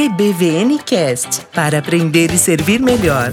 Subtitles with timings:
[0.00, 3.32] EBVNcast para aprender e servir melhor.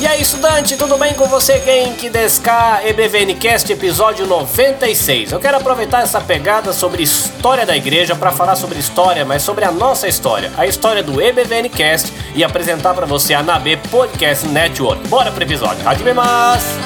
[0.00, 1.58] E aí, estudante, tudo bem com você?
[1.58, 5.32] Genki Deska EBVNcast episódio 96.
[5.32, 9.64] Eu quero aproveitar essa pegada sobre história da igreja para falar sobre história, mas sobre
[9.64, 15.08] a nossa história, a história do EBVNcast e apresentar para você a Nabe Podcast Network.
[15.08, 15.88] Bora pro episódio.
[15.88, 16.85] Hajimemasu!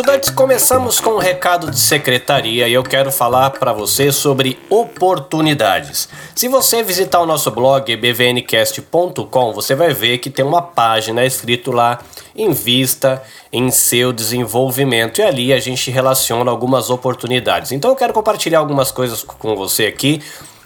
[0.00, 6.08] Estudantes, começamos com um recado de secretaria e eu quero falar para você sobre oportunidades.
[6.34, 11.70] Se você visitar o nosso blog bvncast.com, você vai ver que tem uma página escrito
[11.70, 11.98] lá
[12.34, 17.70] Invista em seu desenvolvimento e ali a gente relaciona algumas oportunidades.
[17.70, 20.22] Então eu quero compartilhar algumas coisas com você aqui,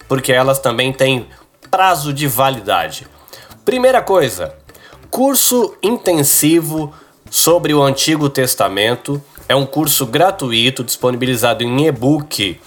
[0.06, 1.26] porque elas também têm
[1.72, 3.04] prazo de validade.
[3.64, 4.54] Primeira coisa,
[5.10, 6.94] curso intensivo
[7.34, 9.20] sobre o Antigo Testamento.
[9.48, 12.60] É um curso gratuito disponibilizado em e-book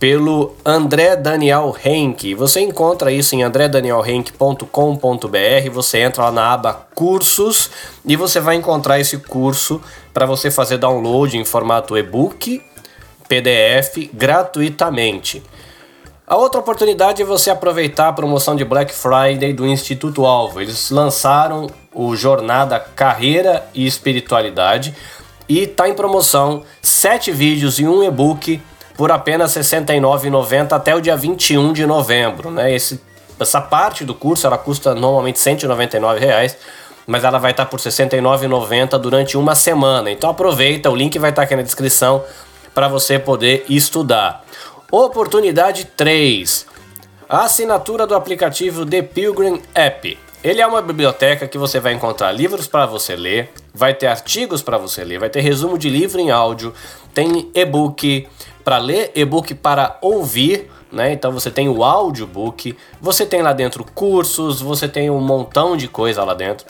[0.00, 2.34] pelo André Daniel Henke.
[2.34, 5.70] Você encontra isso em andredanielhenke.com.br.
[5.72, 7.70] Você entra lá na aba Cursos
[8.04, 9.80] e você vai encontrar esse curso
[10.12, 12.60] para você fazer download em formato e-book,
[13.28, 15.40] PDF gratuitamente.
[16.26, 20.60] A outra oportunidade é você aproveitar a promoção de Black Friday do Instituto Alvo.
[20.60, 24.94] Eles lançaram o Jornada Carreira e Espiritualidade
[25.48, 28.60] e está em promoção sete vídeos e um e-book
[28.96, 32.50] por apenas R$ 69,90 até o dia 21 de novembro.
[32.50, 32.74] Né?
[32.74, 33.00] Esse,
[33.38, 36.56] essa parte do curso ela custa normalmente 199 reais,
[37.06, 40.10] mas ela vai estar tá por R$ 69,90 durante uma semana.
[40.10, 42.22] Então aproveita, o link vai estar tá aqui na descrição
[42.72, 44.44] para você poder estudar.
[44.92, 46.66] Oportunidade 3.
[47.28, 50.18] A assinatura do aplicativo The Pilgrim App.
[50.42, 54.62] Ele é uma biblioteca que você vai encontrar livros para você ler, vai ter artigos
[54.62, 56.72] para você ler, vai ter resumo de livro em áudio,
[57.12, 58.26] tem e-book
[58.64, 61.12] para ler, e-book para ouvir, né?
[61.12, 65.86] Então você tem o audiobook, você tem lá dentro cursos, você tem um montão de
[65.86, 66.66] coisa lá dentro.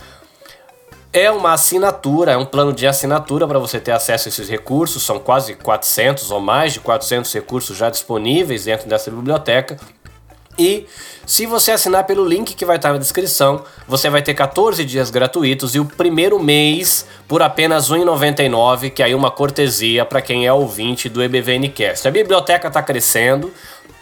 [1.13, 5.05] É uma assinatura, é um plano de assinatura para você ter acesso a esses recursos.
[5.05, 9.77] São quase 400 ou mais de 400 recursos já disponíveis dentro dessa biblioteca.
[10.61, 10.87] E
[11.25, 15.09] se você assinar pelo link que vai estar na descrição, você vai ter 14 dias
[15.09, 20.21] gratuitos e o primeiro mês por apenas R$ 1,99, que é aí uma cortesia para
[20.21, 22.07] quem é ouvinte do EBVNcast.
[22.07, 23.51] A biblioteca está crescendo,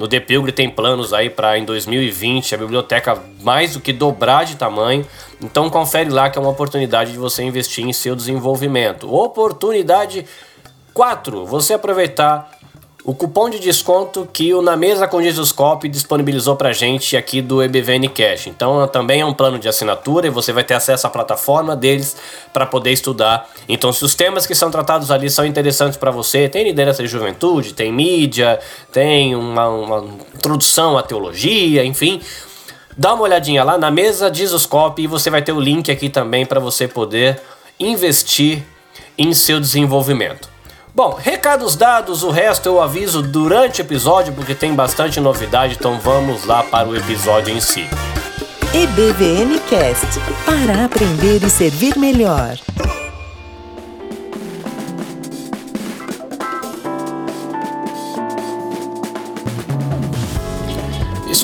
[0.00, 0.20] no The
[0.52, 5.06] tem planos aí para em 2020 a biblioteca mais do que dobrar de tamanho.
[5.40, 9.12] Então confere lá que é uma oportunidade de você investir em seu desenvolvimento.
[9.14, 10.24] Oportunidade
[10.92, 12.57] 4, você aproveitar
[13.08, 17.40] o cupom de desconto que o Na Mesa com Jesus Cop disponibilizou pra gente aqui
[17.40, 18.48] do EBVN Cash.
[18.48, 22.18] Então também é um plano de assinatura e você vai ter acesso à plataforma deles
[22.52, 23.48] para poder estudar.
[23.66, 27.08] Então se os temas que são tratados ali são interessantes para você, tem liderança de
[27.08, 28.60] juventude, tem mídia,
[28.92, 30.04] tem uma, uma
[30.34, 32.20] introdução à teologia, enfim,
[32.94, 34.30] dá uma olhadinha lá na mesa
[34.68, 37.40] Cop e você vai ter o link aqui também para você poder
[37.80, 38.62] investir
[39.16, 40.57] em seu desenvolvimento.
[40.98, 45.96] Bom, recados dados, o resto eu aviso durante o episódio porque tem bastante novidade, então
[46.00, 47.86] vamos lá para o episódio em si.
[48.74, 50.08] EBVN Cast
[50.44, 52.58] para aprender e servir melhor.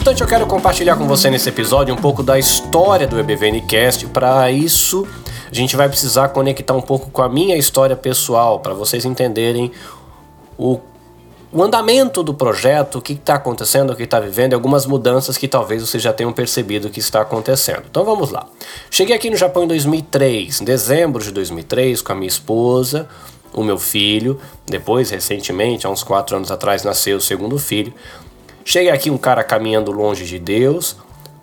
[0.05, 4.07] Estudante, eu quero compartilhar com você nesse episódio um pouco da história do EBVN Cast.
[4.09, 5.09] Para isso,
[5.51, 9.73] a gente vai precisar conectar um pouco com a minha história pessoal para vocês entenderem
[10.59, 10.79] o,
[11.51, 15.39] o, andamento do projeto, o que está acontecendo, o que está vivendo e algumas mudanças
[15.39, 17.85] que talvez vocês já tenham percebido que está acontecendo.
[17.91, 18.47] Então vamos lá.
[18.91, 23.09] Cheguei aqui no Japão em 2003, em dezembro de 2003, com a minha esposa,
[23.55, 24.39] o meu filho.
[24.67, 27.95] Depois, recentemente, há uns quatro anos atrás, nasceu o segundo filho.
[28.65, 30.97] Cheguei aqui um cara caminhando longe de Deus,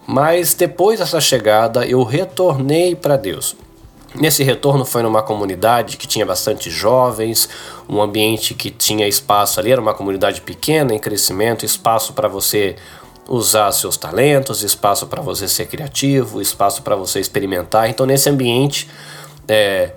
[0.07, 3.55] mas depois dessa chegada eu retornei para Deus.
[4.13, 7.47] Nesse retorno foi numa comunidade que tinha bastante jovens,
[7.87, 12.75] um ambiente que tinha espaço ali, era uma comunidade pequena em crescimento, espaço para você
[13.29, 17.89] usar seus talentos, espaço para você ser criativo, espaço para você experimentar.
[17.89, 18.89] Então, nesse ambiente,
[19.47, 19.91] é,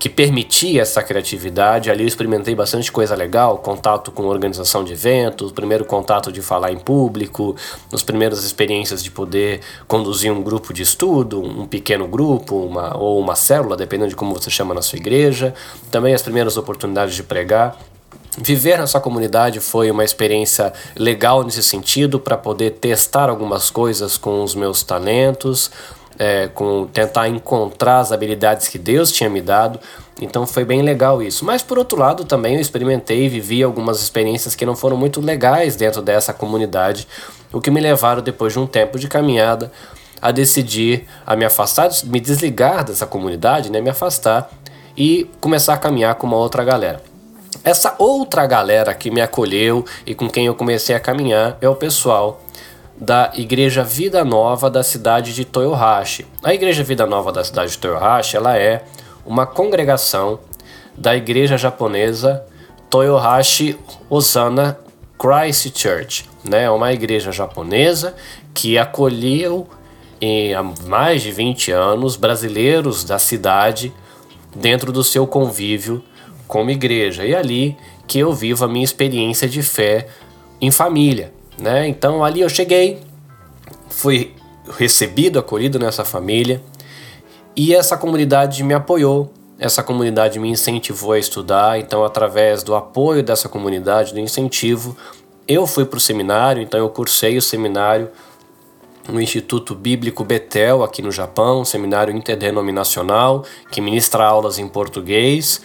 [0.00, 1.90] que permitia essa criatividade.
[1.90, 6.72] Ali eu experimentei bastante coisa legal, contato com organização de eventos, primeiro contato de falar
[6.72, 7.54] em público,
[7.92, 13.20] as primeiras experiências de poder conduzir um grupo de estudo, um pequeno grupo, uma, ou
[13.20, 15.52] uma célula, dependendo de como você chama na sua igreja.
[15.90, 17.76] Também as primeiras oportunidades de pregar.
[18.38, 24.42] Viver nessa comunidade foi uma experiência legal nesse sentido para poder testar algumas coisas com
[24.42, 25.70] os meus talentos,
[26.20, 29.80] é, com tentar encontrar as habilidades que Deus tinha me dado.
[30.20, 31.46] Então foi bem legal isso.
[31.46, 35.18] Mas por outro lado, também eu experimentei e vivi algumas experiências que não foram muito
[35.18, 37.08] legais dentro dessa comunidade,
[37.50, 39.72] o que me levaram depois de um tempo de caminhada
[40.20, 44.50] a decidir a me afastar, me desligar dessa comunidade, né, me afastar
[44.94, 47.02] e começar a caminhar com uma outra galera.
[47.64, 51.74] Essa outra galera que me acolheu e com quem eu comecei a caminhar é o
[51.74, 52.42] pessoal
[53.00, 56.26] da Igreja Vida Nova da cidade de Toyohashi.
[56.42, 58.84] A Igreja Vida Nova da cidade de Toyohashi, ela é
[59.24, 60.38] uma congregação
[60.96, 62.44] da igreja japonesa
[62.90, 63.78] Toyohashi
[64.10, 64.78] Osana
[65.18, 66.70] Christ Church, né?
[66.70, 68.14] Uma igreja japonesa
[68.52, 69.66] que acolheu
[70.20, 73.92] em, há mais de 20 anos brasileiros da cidade
[74.54, 76.04] dentro do seu convívio
[76.46, 77.24] como igreja.
[77.24, 77.76] E é ali
[78.06, 80.08] que eu vivo a minha experiência de fé
[80.60, 81.86] em família, né?
[81.86, 83.00] Então ali eu cheguei,
[83.88, 84.34] fui
[84.78, 86.62] recebido, acolhido nessa família
[87.56, 93.22] e essa comunidade me apoiou, essa comunidade me incentivou a estudar, então através do apoio
[93.22, 94.96] dessa comunidade, do incentivo,
[95.46, 98.08] eu fui para o seminário, então eu cursei o seminário
[99.08, 105.60] no Instituto Bíblico Betel, aqui no Japão, um seminário interdenominacional que ministra aulas em português,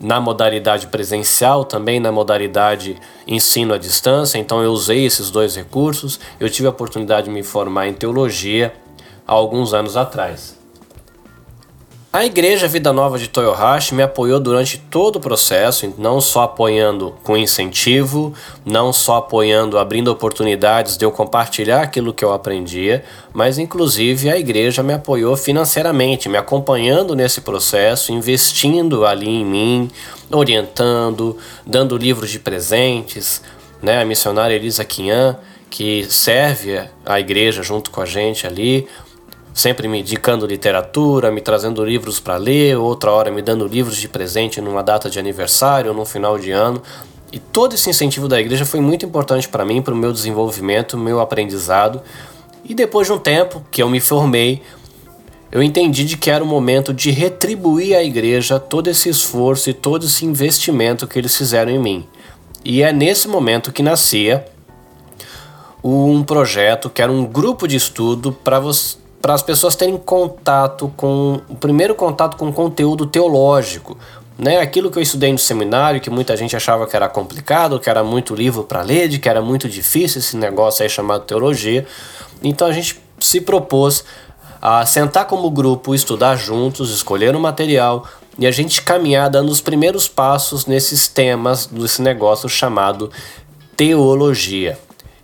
[0.00, 4.38] na modalidade presencial, também na modalidade ensino à distância.
[4.38, 6.18] Então eu usei esses dois recursos.
[6.38, 8.72] Eu tive a oportunidade de me formar em teologia
[9.26, 10.59] há alguns anos atrás.
[12.12, 17.14] A Igreja Vida Nova de Toyohashi me apoiou durante todo o processo, não só apoiando
[17.22, 18.34] com incentivo,
[18.64, 24.36] não só apoiando, abrindo oportunidades de eu compartilhar aquilo que eu aprendia, mas inclusive a
[24.36, 29.88] igreja me apoiou financeiramente, me acompanhando nesse processo, investindo ali em mim,
[30.32, 33.40] orientando, dando livros de presentes,
[33.80, 34.02] né?
[34.02, 35.36] A missionária Elisa Quinhan,
[35.70, 38.88] que serve a igreja junto com a gente ali,
[39.52, 44.08] sempre me indicando literatura, me trazendo livros para ler, outra hora me dando livros de
[44.08, 46.82] presente numa data de aniversário ou no final de ano.
[47.32, 50.96] E todo esse incentivo da igreja foi muito importante para mim, para o meu desenvolvimento,
[50.96, 52.00] meu aprendizado.
[52.64, 54.62] E depois de um tempo que eu me formei,
[55.52, 59.74] eu entendi de que era o momento de retribuir à igreja todo esse esforço e
[59.74, 62.06] todo esse investimento que eles fizeram em mim.
[62.64, 64.44] E é nesse momento que nascia
[65.82, 70.92] um projeto que era um grupo de estudo para você para as pessoas terem contato
[70.96, 73.98] com o primeiro contato com conteúdo teológico,
[74.38, 74.58] né?
[74.58, 78.02] Aquilo que eu estudei no seminário, que muita gente achava que era complicado, que era
[78.02, 81.86] muito livro para ler, de que era muito difícil esse negócio aí chamado teologia.
[82.42, 84.02] Então a gente se propôs
[84.62, 88.06] a sentar como grupo, estudar juntos, escolher um material
[88.38, 93.10] e a gente caminhar dando os primeiros passos nesses temas desse negócio chamado
[93.76, 94.78] teologia.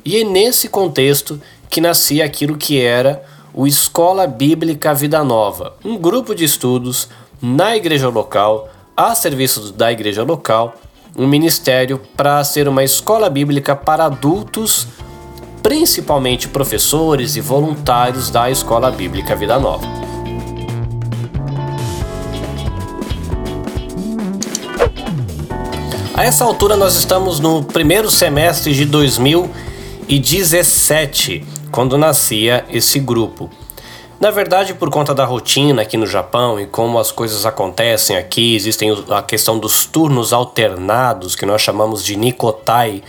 [0.05, 1.41] E é nesse contexto
[1.71, 3.23] que nascia aquilo que era
[3.57, 7.09] o Escola Bíblica Vida Nova, um grupo de estudos
[7.41, 10.75] na igreja local, a serviço da igreja local,
[11.17, 14.87] um ministério para ser uma escola bíblica para adultos,
[15.63, 19.87] principalmente professores e voluntários da Escola Bíblica Vida Nova.
[26.13, 33.51] A essa altura nós estamos no primeiro semestre de 2017 quando nascia esse grupo.
[34.19, 38.57] Na verdade, por conta da rotina aqui no Japão e como as coisas acontecem aqui,
[38.57, 43.03] existem a questão dos turnos alternados, que nós chamamos de Nikotai,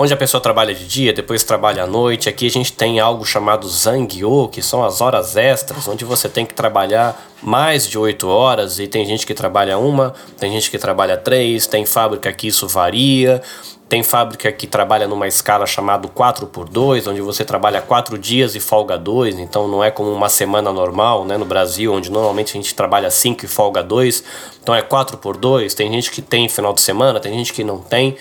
[0.00, 2.26] onde a pessoa trabalha de dia, depois trabalha à noite.
[2.26, 6.46] Aqui a gente tem algo chamado Zangyo, que são as horas extras, onde você tem
[6.46, 10.78] que trabalhar mais de oito horas e tem gente que trabalha uma, tem gente que
[10.78, 13.42] trabalha três, tem fábrica que isso varia.
[13.90, 18.54] Tem fábrica que trabalha numa escala chamada 4 por 2 onde você trabalha 4 dias
[18.54, 22.50] e folga 2, então não é como uma semana normal, né, no Brasil, onde normalmente
[22.50, 24.22] a gente trabalha 5 e folga 2,
[24.62, 27.64] então é 4 por 2 Tem gente que tem final de semana, tem gente que
[27.64, 28.16] não tem.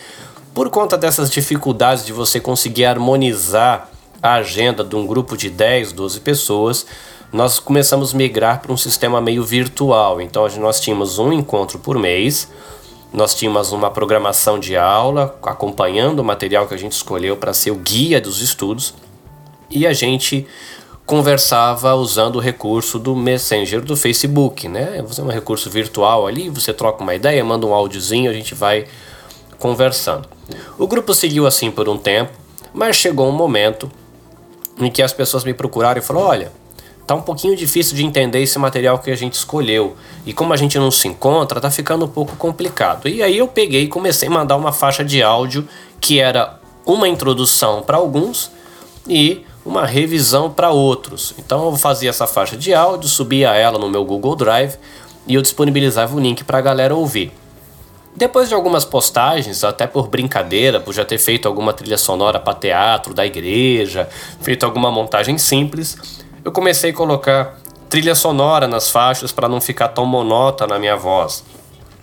[0.59, 3.89] Por conta dessas dificuldades de você conseguir harmonizar
[4.21, 6.85] a agenda de um grupo de 10, 12 pessoas,
[7.31, 10.19] nós começamos a migrar para um sistema meio virtual.
[10.19, 12.51] Então nós tínhamos um encontro por mês,
[13.13, 17.71] nós tínhamos uma programação de aula acompanhando o material que a gente escolheu para ser
[17.71, 18.93] o guia dos estudos
[19.69, 20.45] e a gente
[21.05, 25.01] conversava usando o recurso do Messenger do Facebook, né?
[25.07, 28.53] Você é um recurso virtual ali, você troca uma ideia, manda um áudiozinho, a gente
[28.53, 28.87] vai
[29.57, 30.38] conversando.
[30.77, 32.32] O grupo seguiu assim por um tempo,
[32.74, 33.91] mas chegou um momento
[34.79, 36.51] em que as pessoas me procuraram e falaram: "Olha,
[37.10, 39.96] tá um pouquinho difícil de entender esse material que a gente escolheu.
[40.27, 43.10] E como a gente não se encontra, tá ficando um pouco complicado.
[43.10, 45.68] E aí eu peguei e comecei a mandar uma faixa de áudio
[46.00, 48.51] que era uma introdução para alguns
[49.08, 51.34] e uma revisão para outros.
[51.39, 54.75] Então eu fazia essa faixa de áudio, subia ela no meu Google Drive
[55.25, 57.32] e eu disponibilizava o link para a galera ouvir.
[58.19, 62.53] Depois de algumas postagens, até por brincadeira, por já ter feito alguma trilha sonora para
[62.53, 64.09] teatro da igreja,
[64.41, 65.97] feito alguma montagem simples,
[66.43, 67.57] eu comecei a colocar
[67.89, 71.45] trilha sonora nas faixas para não ficar tão monótona a minha voz.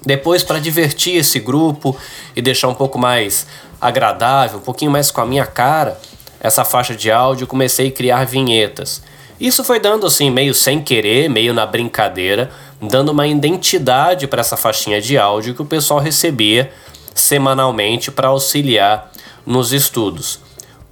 [0.06, 1.94] Depois, para divertir esse grupo
[2.35, 3.46] e deixar um pouco mais
[3.78, 6.00] agradável, um pouquinho mais com a minha cara,
[6.40, 9.02] essa faixa de áudio, comecei a criar vinhetas.
[9.40, 12.50] Isso foi dando assim, meio sem querer, meio na brincadeira,
[12.81, 16.73] dando uma identidade para essa faixinha de áudio que o pessoal recebia
[17.14, 19.11] semanalmente para auxiliar
[19.45, 20.40] nos estudos.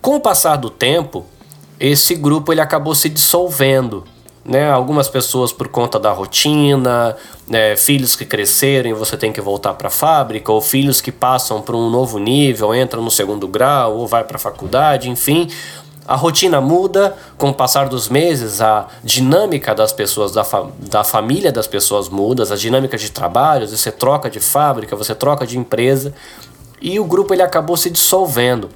[0.00, 1.26] Com o passar do tempo,
[1.80, 4.04] esse grupo ele acabou se dissolvendo.
[4.44, 4.70] Né?
[4.70, 7.16] Algumas pessoas por conta da rotina,
[7.48, 7.74] né?
[7.76, 11.62] filhos que cresceram e você tem que voltar para a fábrica, ou filhos que passam
[11.62, 15.48] para um novo nível, entram no segundo grau ou vai para a faculdade, enfim,
[16.06, 21.02] a rotina muda com o passar dos meses, a dinâmica das pessoas, da, fa da
[21.02, 25.58] família das pessoas muda, as dinâmicas de trabalho, você troca de fábrica, você troca de
[25.58, 26.12] empresa
[26.80, 28.68] e o grupo ele acabou se dissolvendo.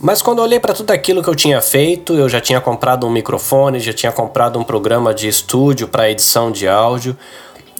[0.00, 3.06] Mas quando eu olhei para tudo aquilo que eu tinha feito, eu já tinha comprado
[3.06, 7.16] um microfone, já tinha comprado um programa de estúdio para edição de áudio,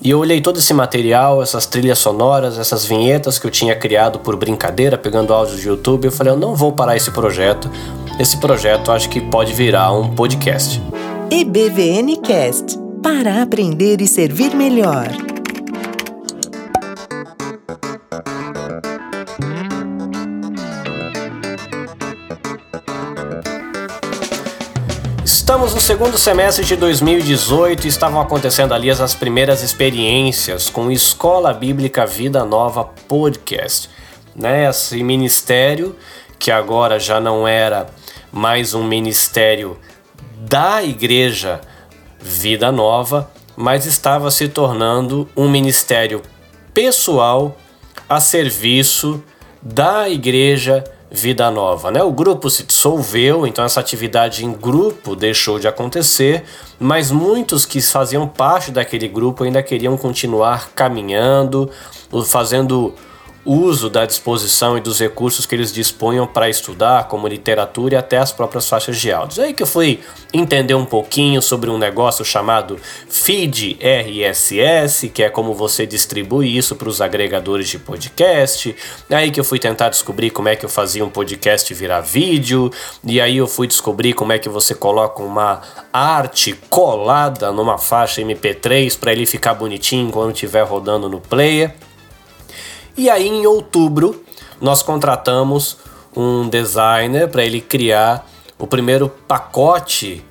[0.00, 4.18] e eu olhei todo esse material, essas trilhas sonoras, essas vinhetas que eu tinha criado
[4.20, 7.70] por brincadeira, pegando áudios de YouTube, eu falei, eu não vou parar esse projeto,
[8.18, 10.80] esse projeto acho que pode virar um podcast.
[11.30, 15.27] EBVN Cast para aprender e servir melhor.
[25.58, 31.52] Estamos no segundo semestre de 2018 e estavam acontecendo ali as primeiras experiências com Escola
[31.52, 33.90] Bíblica Vida Nova Podcast.
[34.36, 34.68] Né?
[34.68, 35.96] Esse ministério
[36.38, 37.88] que agora já não era
[38.30, 39.76] mais um ministério
[40.38, 41.60] da Igreja
[42.20, 46.22] Vida Nova, mas estava se tornando um ministério
[46.72, 47.56] pessoal
[48.08, 49.20] a serviço
[49.60, 50.97] da Igreja Vida
[51.52, 51.90] Nova.
[51.90, 52.02] Né?
[52.02, 56.44] O grupo se dissolveu, então essa atividade em grupo deixou de acontecer,
[56.78, 61.70] mas muitos que faziam parte daquele grupo ainda queriam continuar caminhando,
[62.26, 62.94] fazendo
[63.44, 68.18] uso da disposição e dos recursos que eles dispunham para estudar, como literatura e até
[68.18, 69.38] as próprias faixas de áudios.
[69.38, 70.00] Aí que eu fui
[70.32, 72.78] entender um pouquinho sobre um negócio chamado
[73.08, 78.74] Feed RSS, que é como você distribui isso para os agregadores de podcast.
[79.10, 82.70] Aí que eu fui tentar descobrir como é que eu fazia um podcast virar vídeo,
[83.02, 88.20] e aí eu fui descobrir como é que você coloca uma arte colada numa faixa
[88.20, 91.87] MP3 para ele ficar bonitinho quando estiver rodando no player.
[92.98, 94.24] E aí em outubro
[94.60, 95.76] nós contratamos
[96.16, 98.28] um designer para ele criar
[98.58, 100.24] o primeiro pacote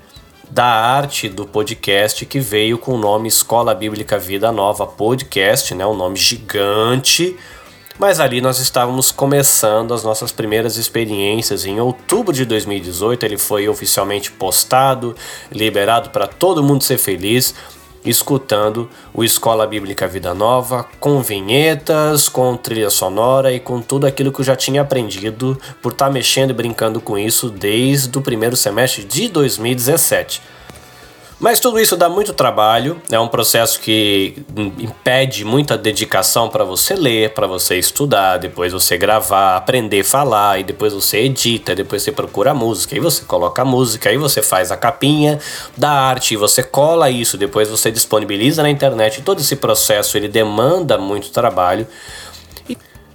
[0.52, 5.86] da arte do podcast que veio com o nome Escola Bíblica Vida Nova Podcast, né?
[5.86, 7.38] Um nome gigante.
[7.98, 11.66] Mas ali nós estávamos começando as nossas primeiras experiências.
[11.66, 15.16] Em outubro de 2018 ele foi oficialmente postado,
[15.50, 17.56] liberado para todo mundo ser feliz
[18.10, 24.32] escutando o Escola Bíblica Vida Nova, com vinhetas, com trilha sonora e com tudo aquilo
[24.32, 28.22] que eu já tinha aprendido por estar tá mexendo e brincando com isso desde o
[28.22, 30.42] primeiro semestre de 2017.
[31.40, 34.44] Mas tudo isso dá muito trabalho, é um processo que
[34.80, 40.60] impede muita dedicação para você ler, para você estudar, depois você gravar, aprender a falar,
[40.60, 44.18] e depois você edita, depois você procura a música, aí você coloca a música, aí
[44.18, 45.38] você faz a capinha
[45.78, 49.22] da arte, você cola isso, depois você disponibiliza na internet.
[49.22, 51.86] Todo esse processo ele demanda muito trabalho.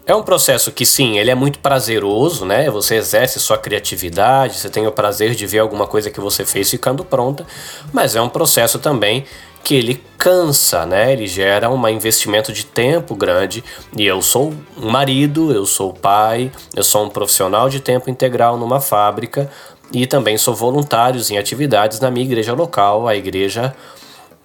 [0.04, 2.68] É um processo que sim, ele é muito prazeroso, né?
[2.70, 6.68] Você exerce sua criatividade, você tem o prazer de ver alguma coisa que você fez
[6.68, 7.46] ficando pronta,
[7.92, 9.24] mas é um processo também
[9.62, 11.12] que ele cansa, né?
[11.12, 13.62] Ele gera um investimento de tempo grande.
[13.96, 18.58] E eu sou um marido, eu sou pai, eu sou um profissional de tempo integral
[18.58, 19.48] numa fábrica
[19.92, 23.72] e também sou voluntário em atividades na minha igreja local, a Igreja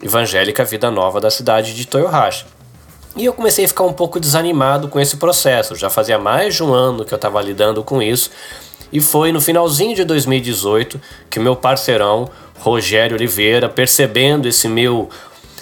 [0.03, 2.56] Evangélica Vida Nova da cidade de Toyohashi.
[3.17, 5.75] E eu comecei a ficar um pouco desanimado com esse processo.
[5.75, 8.29] Já fazia mais de um ano que eu estava lidando com isso.
[8.93, 15.09] E foi no finalzinho de 2018 que meu parceirão, Rogério Oliveira, percebendo esse meu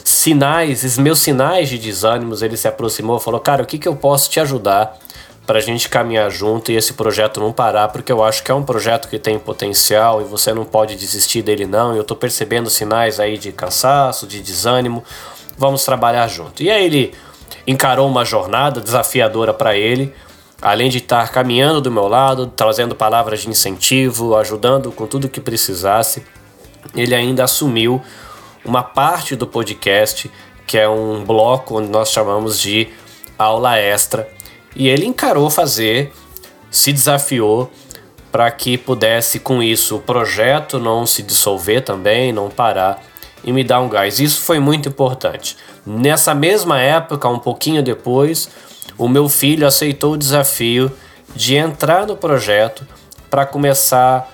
[0.03, 3.87] sinais, esses meus sinais de desânimos, ele se aproximou e falou: Cara, o que, que
[3.87, 4.99] eu posso te ajudar
[5.47, 7.87] para a gente caminhar junto e esse projeto não parar?
[7.87, 11.41] Porque eu acho que é um projeto que tem potencial e você não pode desistir
[11.41, 11.95] dele, não.
[11.95, 15.03] Eu estou percebendo sinais aí de cansaço, de desânimo.
[15.57, 16.61] Vamos trabalhar junto.
[16.61, 17.13] E aí ele
[17.65, 20.13] encarou uma jornada desafiadora para ele,
[20.61, 25.41] além de estar caminhando do meu lado, trazendo palavras de incentivo, ajudando com tudo que
[25.41, 26.23] precisasse.
[26.95, 28.01] Ele ainda assumiu
[28.63, 30.31] uma parte do podcast
[30.65, 32.87] que é um bloco onde nós chamamos de
[33.37, 34.27] aula extra.
[34.75, 36.11] E ele encarou fazer,
[36.71, 37.71] se desafiou
[38.31, 43.01] para que pudesse com isso o projeto não se dissolver também, não parar
[43.45, 44.19] e me dar um gás.
[44.19, 45.55] Isso foi muito importante.
[45.85, 48.49] Nessa mesma época, um pouquinho depois,
[48.97, 50.91] o meu filho aceitou o desafio
[51.35, 52.85] de entrar no projeto
[53.29, 54.25] para começar a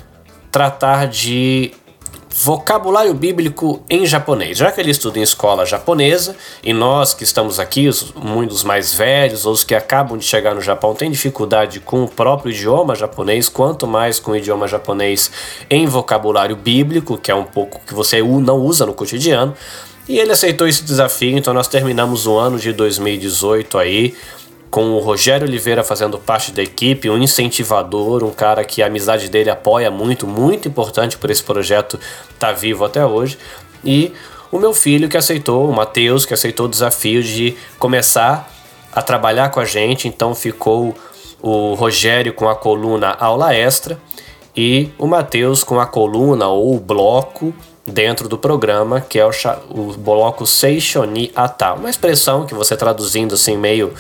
[0.50, 1.74] tratar de
[2.34, 4.58] vocabulário bíblico em japonês.
[4.58, 8.94] Já que ele estuda em escola japonesa e nós que estamos aqui, os, muitos mais
[8.94, 12.96] velhos ou os que acabam de chegar no Japão, têm dificuldade com o próprio idioma
[12.96, 15.30] japonês, quanto mais com o idioma japonês
[15.70, 19.54] em vocabulário bíblico, que é um pouco que você não usa no cotidiano.
[20.08, 24.16] E ele aceitou esse desafio, então nós terminamos o ano de 2018 aí
[24.72, 29.28] com o Rogério Oliveira fazendo parte da equipe, um incentivador, um cara que a amizade
[29.28, 32.00] dele apoia muito, muito importante por esse projeto
[32.40, 33.38] tá vivo até hoje.
[33.84, 34.14] E
[34.50, 38.50] o meu filho que aceitou, o Matheus, que aceitou o desafio de começar
[38.94, 40.96] a trabalhar com a gente, então ficou
[41.42, 44.00] o Rogério com a coluna aula extra
[44.56, 47.54] e o Matheus com a coluna ou o bloco
[47.86, 49.32] dentro do programa, que é o,
[49.70, 53.94] o bloco Seishoni Ata, uma expressão que você traduzindo assim meio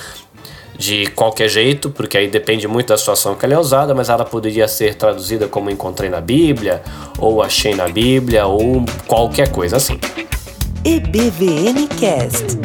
[0.78, 4.26] de qualquer jeito, porque aí depende muito da situação que ela é usada, mas ela
[4.26, 6.82] poderia ser traduzida como encontrei na Bíblia,
[7.18, 10.00] ou achei na Bíblia, ou qualquer coisa assim.
[10.84, 12.60] EBVN Cast.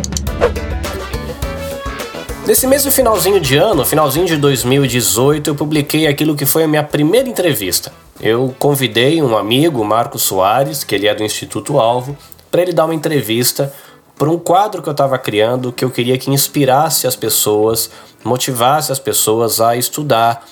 [2.46, 6.84] Nesse mesmo finalzinho de ano, finalzinho de 2018, eu publiquei aquilo que foi a minha
[6.84, 7.92] primeira entrevista.
[8.20, 12.16] Eu convidei um amigo, Marco Soares, que ele é do Instituto Alvo,
[12.50, 13.72] para ele dar uma entrevista
[14.16, 17.90] para um quadro que eu estava criando que eu queria que inspirasse as pessoas,
[18.24, 20.44] motivasse as pessoas a estudar,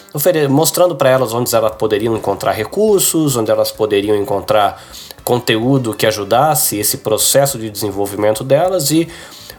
[0.50, 4.82] mostrando para elas onde elas poderiam encontrar recursos, onde elas poderiam encontrar
[5.24, 9.08] conteúdo que ajudasse esse processo de desenvolvimento delas e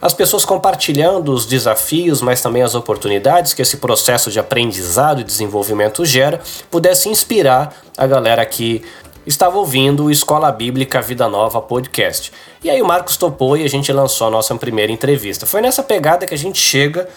[0.02, 5.24] as pessoas compartilhando os desafios, mas também as oportunidades que esse processo de aprendizado e
[5.24, 8.84] desenvolvimento gera, pudesse inspirar a galera que
[9.26, 12.32] estava ouvindo o Escola Bíblica Vida Nova podcast.
[12.64, 15.46] E aí o Marcos topou e a gente lançou a nossa primeira entrevista.
[15.46, 17.10] Foi nessa pegada que a gente chega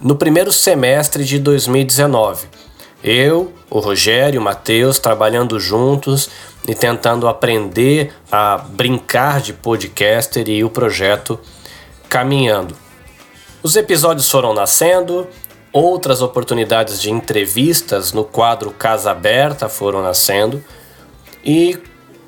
[0.00, 2.46] no primeiro semestre de 2019.
[3.02, 6.28] Eu, o Rogério, o Matheus trabalhando juntos
[6.66, 11.38] e tentando aprender a brincar de podcaster e o projeto
[12.08, 12.76] caminhando.
[13.62, 15.26] Os episódios foram nascendo,
[15.72, 20.62] outras oportunidades de entrevistas no quadro Casa Aberta foram nascendo.
[21.46, 21.78] E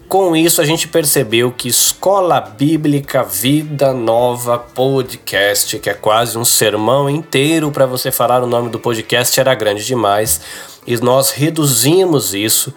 [0.09, 6.45] com isso a gente percebeu que Escola Bíblica Vida Nova Podcast, que é quase um
[6.45, 10.41] sermão inteiro para você falar o nome do podcast, era grande demais.
[10.87, 12.73] E nós reduzimos isso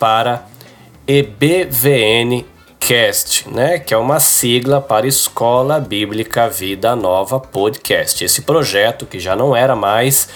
[0.00, 0.46] para
[1.06, 2.46] EBVN
[2.80, 8.24] Cast, né, que é uma sigla para Escola Bíblica Vida Nova Podcast.
[8.24, 10.30] Esse projeto que já não era mais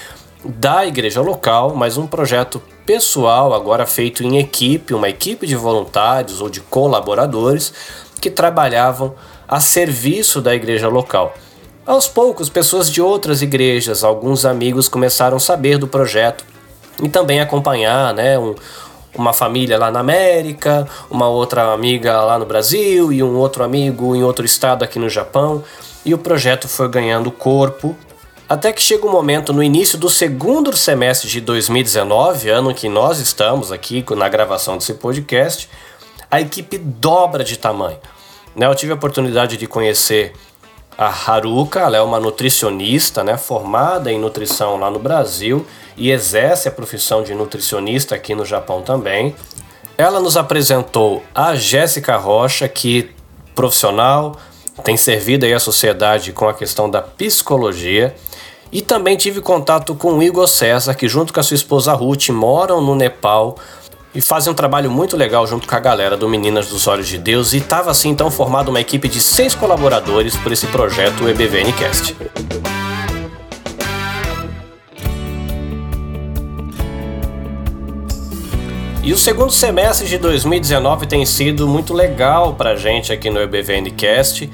[0.45, 6.41] da igreja local, mas um projeto pessoal, agora feito em equipe, uma equipe de voluntários
[6.41, 7.71] ou de colaboradores
[8.19, 9.15] que trabalhavam
[9.47, 11.35] a serviço da igreja local.
[11.85, 16.47] Aos poucos, pessoas de outras igrejas, alguns amigos começaram a saber do projeto
[17.03, 18.55] e também acompanhar, né, um,
[19.15, 24.17] uma família lá na América, uma outra amiga lá no Brasil e um outro amigo
[24.17, 25.63] em outro estado aqui no Japão.
[26.07, 27.95] E o projeto foi ganhando corpo
[28.49, 33.19] até que chega um momento no início do segundo semestre de 2019, ano que nós
[33.19, 35.69] estamos aqui na gravação desse podcast,
[36.31, 37.99] a equipe dobra de tamanho.
[38.57, 40.33] Né, eu tive a oportunidade de conhecer
[40.97, 46.69] a Haruka, ela é uma nutricionista, né, formada em nutrição lá no Brasil e exerce
[46.69, 49.37] a profissão de nutricionista aqui no Japão também.
[49.99, 53.11] Ela nos apresentou a Jéssica Rocha, que
[53.55, 54.37] profissional,
[54.83, 58.15] tem servido aí a sociedade com a questão da psicologia
[58.71, 62.29] e também tive contato com o Igor César, que junto com a sua esposa Ruth
[62.29, 63.57] moram no Nepal
[64.15, 67.19] e fazem um trabalho muito legal junto com a galera do Meninas dos Olhos de
[67.19, 72.17] Deus e estava assim então formada uma equipe de seis colaboradores por esse projeto EBVNcast.
[79.03, 84.51] E o segundo semestre de 2019 tem sido muito legal para gente aqui no EBVNcast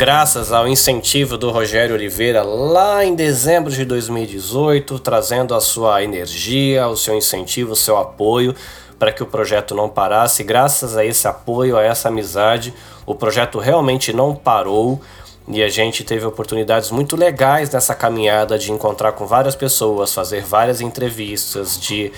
[0.00, 6.88] graças ao incentivo do Rogério Oliveira lá em dezembro de 2018, trazendo a sua energia,
[6.88, 8.54] o seu incentivo, o seu apoio
[8.98, 10.42] para que o projeto não parasse.
[10.42, 12.72] Graças a esse apoio, a essa amizade,
[13.04, 15.02] o projeto realmente não parou
[15.46, 20.42] e a gente teve oportunidades muito legais nessa caminhada de encontrar com várias pessoas, fazer
[20.42, 22.10] várias entrevistas, de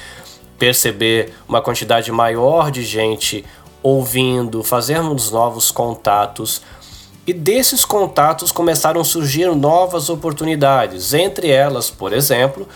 [0.56, 3.44] perceber uma quantidade maior de gente
[3.82, 6.62] ouvindo, fazermos novos contatos
[7.24, 12.66] E desses contatos começaram a surgir novas oportunidades, entre elas, por exemplo,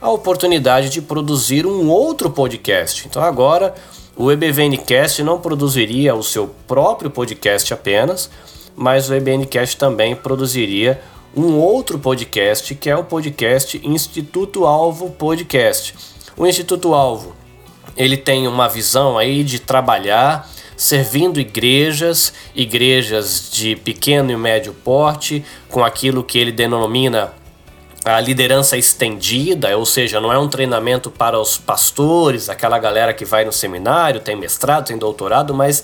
[0.00, 3.08] a oportunidade de produzir um outro podcast.
[3.08, 3.74] Então agora
[4.16, 8.30] o EBVNcast não produziria o seu próprio podcast apenas,
[8.76, 11.00] mas o EBNcast também produziria
[11.36, 15.94] um outro podcast, que é o podcast Instituto Alvo Podcast.
[16.36, 17.34] O Instituto Alvo,
[17.96, 25.44] ele tem uma visão aí de trabalhar servindo igrejas, igrejas de pequeno e médio porte,
[25.68, 27.32] com aquilo que ele denomina
[28.04, 33.24] a liderança estendida, ou seja, não é um treinamento para os pastores, aquela galera que
[33.24, 35.82] vai no seminário, tem mestrado, tem doutorado, mas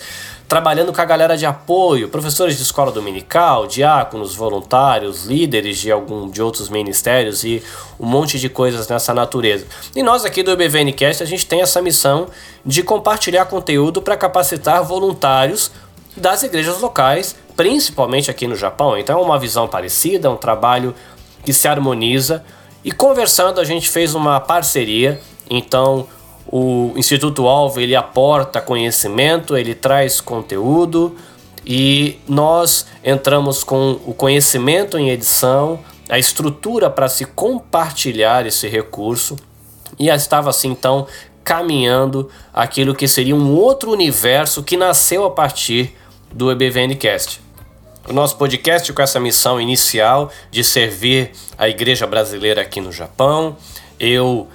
[0.52, 6.28] trabalhando com a galera de apoio, professores de escola dominical, diáconos, voluntários, líderes de algum
[6.28, 7.62] de outros ministérios e
[7.98, 9.64] um monte de coisas nessa natureza.
[9.96, 12.26] E nós aqui do EBVNcast a gente tem essa missão
[12.66, 15.70] de compartilhar conteúdo para capacitar voluntários
[16.14, 18.98] das igrejas locais, principalmente aqui no Japão.
[18.98, 20.94] Então é uma visão parecida, um trabalho
[21.46, 22.44] que se harmoniza.
[22.84, 25.18] E conversando, a gente fez uma parceria.
[25.48, 26.06] Então,
[26.46, 31.16] o Instituto Alvo ele aporta conhecimento, ele traz conteúdo
[31.64, 39.36] e nós entramos com o conhecimento em edição, a estrutura para se compartilhar esse recurso
[39.98, 41.06] e estava assim então
[41.44, 45.96] caminhando aquilo que seria um outro universo que nasceu a partir
[46.32, 47.42] do EBVNcast
[48.08, 53.56] o nosso podcast com essa missão inicial de servir a igreja brasileira aqui no Japão.
[53.98, 54.48] Eu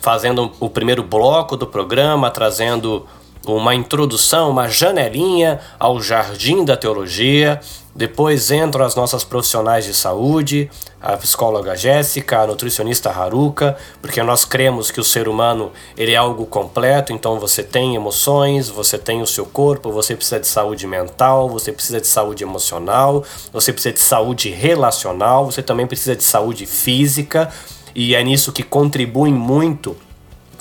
[0.00, 3.06] fazendo o primeiro bloco do programa, trazendo
[3.46, 7.60] uma introdução, uma janelinha ao jardim da teologia.
[7.94, 10.70] Depois entram as nossas profissionais de saúde,
[11.02, 16.16] a psicóloga Jéssica, a nutricionista Haruka, porque nós cremos que o ser humano ele é
[16.16, 20.86] algo completo, então você tem emoções, você tem o seu corpo, você precisa de saúde
[20.86, 26.22] mental, você precisa de saúde emocional, você precisa de saúde relacional, você também precisa de
[26.22, 27.50] saúde física,
[27.94, 29.96] e é nisso que contribui muito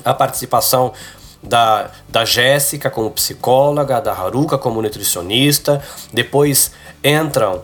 [0.03, 0.93] a participação
[1.41, 6.71] da, da Jéssica como psicóloga, da Haruka como nutricionista, depois
[7.03, 7.61] entram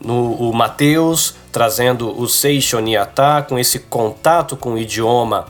[0.00, 5.46] no o Mateus trazendo o Seishoniata com esse contato com o idioma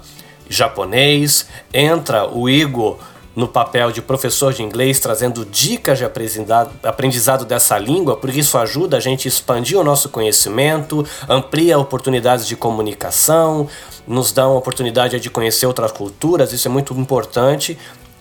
[0.49, 2.99] japonês, entra o Igor
[3.35, 8.97] no papel de professor de inglês, trazendo dicas de aprendizado dessa língua, porque isso ajuda
[8.97, 13.69] a gente a expandir o nosso conhecimento, amplia oportunidades de comunicação,
[14.07, 17.77] nos dá uma oportunidade de conhecer outras culturas, isso é muito importante.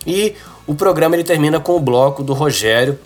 [0.06, 0.34] E
[0.66, 2.98] o programa ele termina com o bloco do Rogério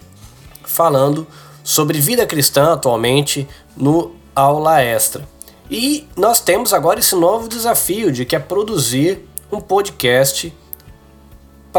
[0.64, 1.27] falando
[1.62, 5.29] sobre vida cristã atualmente no aula extra.
[5.71, 10.53] E nós temos agora esse novo desafio de que é produzir um podcast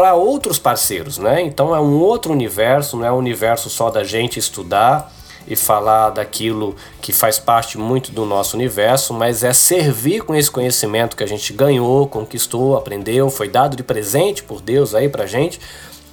[0.00, 1.42] para outros parceiros, né?
[1.42, 5.12] Então é um outro universo, não é um universo só da gente estudar
[5.46, 10.50] e falar daquilo que faz parte muito do nosso universo, mas é servir com esse
[10.50, 15.26] conhecimento que a gente ganhou, conquistou, aprendeu, foi dado de presente por Deus aí pra
[15.26, 15.60] gente,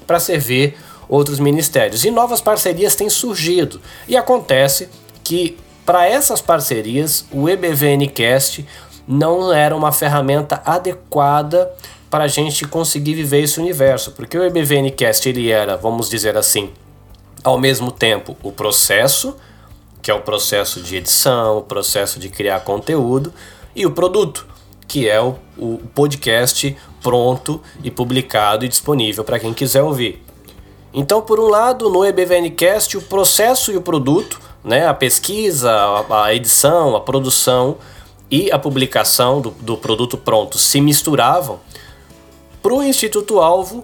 [0.06, 0.76] para servir
[1.08, 2.04] outros ministérios.
[2.04, 3.80] E novas parcerias têm surgido.
[4.06, 4.90] E acontece
[5.24, 8.68] que para essas parcerias, o EBVNcast
[9.08, 11.72] não era uma ferramenta adequada
[12.10, 16.72] para a gente conseguir viver esse universo, porque o EBVNcast ele era, vamos dizer assim,
[17.44, 19.36] ao mesmo tempo o processo,
[20.02, 23.34] que é o processo de edição, o processo de criar conteúdo,
[23.76, 24.48] e o produto,
[24.88, 30.24] que é o, o podcast pronto e publicado e disponível para quem quiser ouvir.
[30.94, 36.26] Então, por um lado, no EBVNcast, o processo e o produto, né, a pesquisa, a,
[36.26, 37.78] a edição, a produção
[38.32, 41.60] e a publicação do, do produto pronto se misturavam
[42.68, 43.82] para o Instituto Alvo,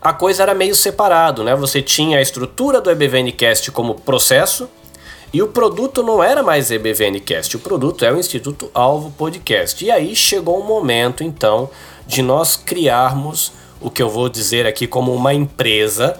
[0.00, 1.54] a coisa era meio separado, né?
[1.56, 4.66] Você tinha a estrutura do EBVNcast como processo
[5.30, 9.84] e o produto não era mais EBVNcast, o produto é o Instituto Alvo Podcast.
[9.84, 11.68] E aí chegou o momento, então,
[12.06, 16.18] de nós criarmos o que eu vou dizer aqui como uma empresa,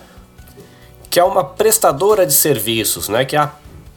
[1.09, 3.25] que é uma prestadora de serviços, né?
[3.25, 3.51] Que a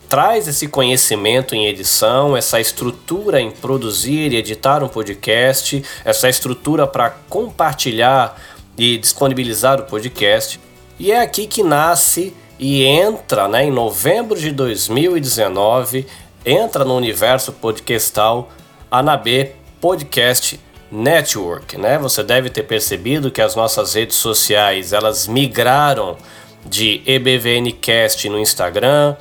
[0.10, 6.88] traz esse conhecimento em edição, essa estrutura em produzir e editar um podcast, essa estrutura
[6.88, 8.40] para compartilhar
[8.78, 10.60] e disponibilizar o podcast.
[11.00, 16.08] E é aqui que nasce e entra, né, em novembro de 2019,
[16.46, 18.50] entra no universo podcastal
[18.90, 21.98] a Nabe Podcast Network, né?
[21.98, 26.18] Você deve ter percebido que as nossas redes sociais, elas migraram
[26.66, 29.16] de EBVNcast no Instagram,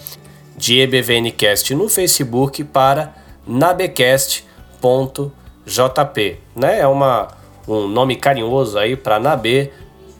[0.56, 3.14] de EBVNcast no Facebook para
[3.46, 6.80] nabecast.jp, né?
[6.80, 7.28] É uma,
[7.68, 9.70] um nome carinhoso aí para Nabe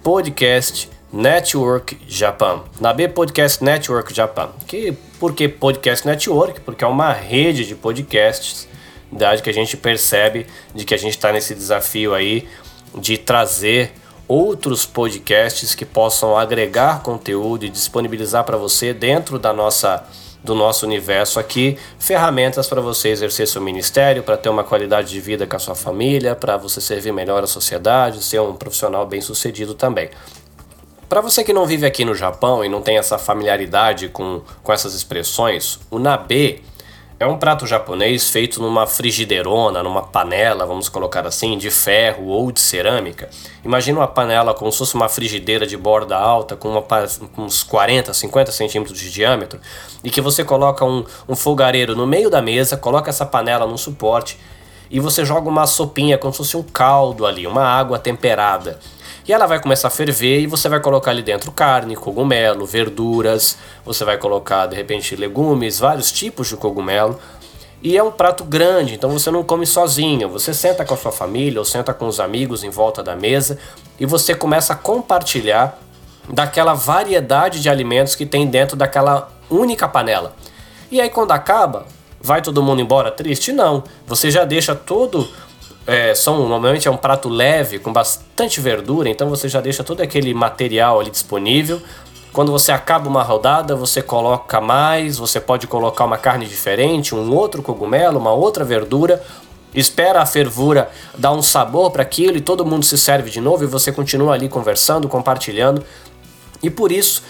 [0.03, 2.61] Podcast Network Japan.
[2.81, 4.51] Nabe Podcast Network Japan.
[4.67, 6.61] Que, por que Podcast Network?
[6.61, 8.69] Porque é uma rede de podcasts
[9.11, 12.47] da que a gente percebe de que a gente está nesse desafio aí
[12.99, 13.93] de trazer
[14.29, 20.05] outros podcasts que possam agregar conteúdo e disponibilizar para você dentro da nossa
[20.47, 25.21] do nosso universo aqui, ferramentas para você exercer seu ministério, para ter uma qualidade de
[25.21, 29.75] vida com a sua família, para você servir melhor a sociedade, ser um profissional bem-sucedido
[29.75, 30.09] também.
[31.09, 34.73] Para você que não vive aqui no Japão e não tem essa familiaridade com, com
[34.73, 36.63] essas expressões, o nabe
[37.19, 42.53] é um prato japonês feito numa frigideirona, numa panela, vamos colocar assim, de ferro ou
[42.53, 43.31] de cerâmica.
[43.65, 46.85] Imagina uma panela como se fosse uma frigideira de borda alta, com, uma,
[47.39, 49.59] uns 40, 50 centímetros de diâmetro,
[50.05, 53.79] e que você coloca um, um fogareiro no meio da mesa, coloca essa panela num
[53.79, 54.39] suporte
[54.91, 58.79] e você joga uma sopinha, como se fosse um caldo ali, uma água temperada.
[59.29, 63.59] E ela vai começar a ferver e você vai colocar ali dentro carne, cogumelo, verduras,
[63.85, 67.19] você vai colocar de repente legumes, vários tipos de cogumelo.
[67.83, 70.29] E é um prato grande, então você não come sozinho.
[70.29, 73.59] Você senta com a sua família ou senta com os amigos em volta da mesa
[73.99, 75.77] e você começa a compartilhar
[76.29, 80.37] daquela variedade de alimentos que tem dentro daquela única panela.
[80.89, 81.87] E aí quando acaba,
[82.21, 83.53] vai todo mundo embora triste?
[83.53, 83.83] Não.
[84.07, 85.29] Você já deixa todo
[85.87, 90.01] é, são normalmente é um prato leve com bastante verdura, então você já deixa todo
[90.01, 91.81] aquele material ali disponível.
[92.33, 97.33] Quando você acaba uma rodada, você coloca mais, você pode colocar uma carne diferente, um
[97.33, 99.23] outro cogumelo, uma outra verdura,
[99.75, 103.65] espera a fervura dar um sabor para aquilo e todo mundo se serve de novo
[103.65, 105.83] e você continua ali conversando, compartilhando.
[106.63, 107.23] E por isso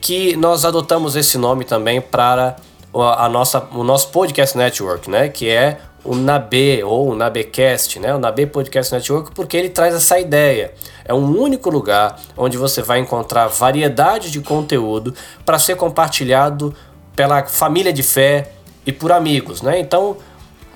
[0.00, 2.56] que nós adotamos esse nome também para
[2.94, 5.28] a nossa, o nosso podcast network, né?
[5.28, 8.14] Que é o NAB ou o NABcast, né?
[8.14, 10.72] O NAB Podcast Network, porque ele traz essa ideia.
[11.04, 15.14] É um único lugar onde você vai encontrar variedade de conteúdo
[15.44, 16.74] para ser compartilhado
[17.14, 18.50] pela família de fé
[18.86, 19.80] e por amigos, né?
[19.80, 20.16] Então,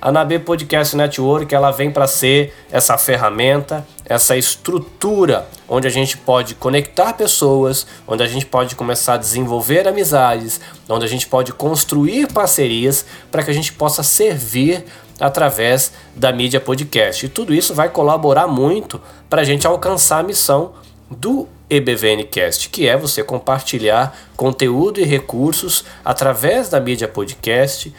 [0.01, 6.17] a NAB Podcast Network ela vem para ser essa ferramenta, essa estrutura onde a gente
[6.17, 11.53] pode conectar pessoas, onde a gente pode começar a desenvolver amizades, onde a gente pode
[11.53, 14.83] construir parcerias para que a gente possa servir
[15.21, 17.25] através da mídia podcast.
[17.25, 20.73] E tudo isso vai colaborar muito para a gente alcançar a missão
[21.09, 27.93] do EBVNcast, que é você compartilhar conteúdo e recursos através da mídia podcast,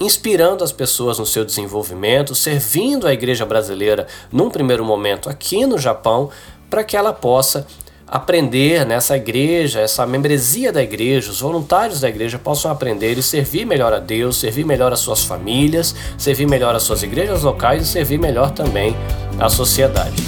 [0.00, 5.78] inspirando as pessoas no seu desenvolvimento, servindo a igreja brasileira num primeiro momento aqui no
[5.78, 6.30] Japão,
[6.70, 7.66] para que ela possa
[8.08, 13.66] aprender nessa igreja, essa membresia da igreja, os voluntários da igreja possam aprender e servir
[13.66, 17.86] melhor a Deus, servir melhor as suas famílias, servir melhor as suas igrejas locais e
[17.86, 18.96] servir melhor também
[19.38, 20.22] a sociedade.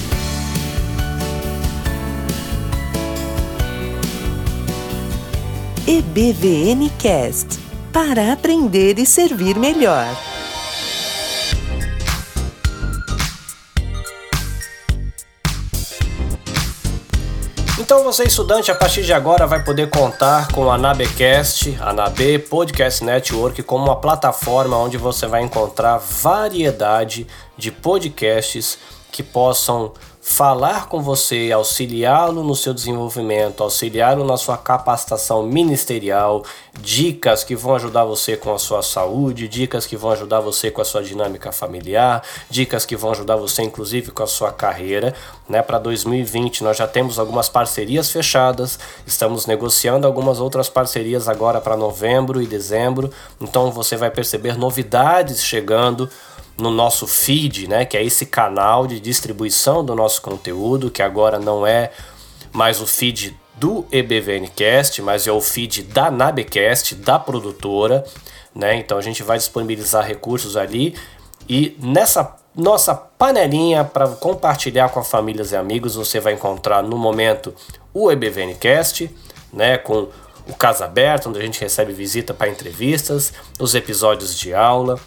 [5.87, 7.59] EBVN Cast
[7.93, 10.07] para aprender e servir melhor.
[17.91, 22.39] Então você estudante a partir de agora vai poder contar com a Nabecast, a Nabe
[22.39, 27.27] Podcast Network como uma plataforma onde você vai encontrar variedade
[27.57, 28.79] de podcasts
[29.11, 29.93] que possam
[30.31, 36.45] falar com você, auxiliá-lo no seu desenvolvimento, auxiliá-lo na sua capacitação ministerial,
[36.81, 40.81] dicas que vão ajudar você com a sua saúde, dicas que vão ajudar você com
[40.81, 45.13] a sua dinâmica familiar, dicas que vão ajudar você inclusive com a sua carreira,
[45.49, 45.63] né?
[45.63, 51.77] Para 2020 nós já temos algumas parcerias fechadas, estamos negociando algumas outras parcerias agora para
[51.77, 56.09] novembro e dezembro, então você vai perceber novidades chegando
[56.61, 61.39] no nosso feed, né, que é esse canal de distribuição do nosso conteúdo, que agora
[61.39, 61.91] não é
[62.53, 68.05] mais o feed do EBVNcast, mas é o feed da Nabecast, da produtora,
[68.55, 68.77] né?
[68.77, 70.95] Então a gente vai disponibilizar recursos ali
[71.49, 77.55] e nessa nossa panelinha para compartilhar com famílias e amigos, você vai encontrar no momento
[77.95, 79.11] o EBVNcast,
[79.53, 80.09] né, com
[80.49, 84.99] o Casa Aberto, onde a gente recebe visita para entrevistas, os episódios de aula,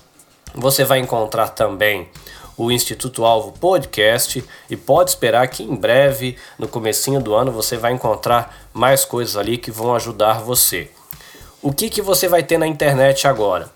[0.54, 2.10] você vai encontrar também
[2.56, 7.78] o Instituto Alvo Podcast e pode esperar que em breve, no comecinho do ano, você
[7.78, 10.92] vai encontrar mais coisas ali que vão ajudar você.
[11.62, 13.72] O que, que você vai ter na internet agora?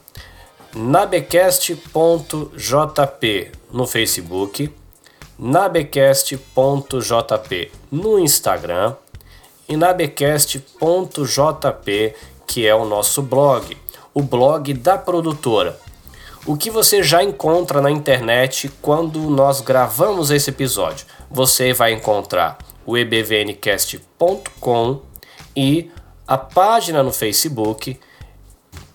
[0.76, 4.70] nabecast.jp no Facebook,
[5.40, 8.94] nabecast.jp no Instagram
[9.68, 13.76] e nabecast.jp, que é o nosso blog,
[14.14, 15.87] o blog da produtora
[16.46, 21.06] o que você já encontra na internet quando nós gravamos esse episódio.
[21.30, 25.02] Você vai encontrar o ebvncast.com
[25.56, 25.92] e
[26.28, 28.00] a página no Facebook,